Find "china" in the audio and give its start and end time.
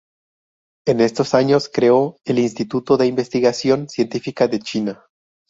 4.57-5.05